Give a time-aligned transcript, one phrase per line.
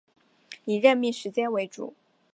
[0.65, 1.93] 以任命时间为主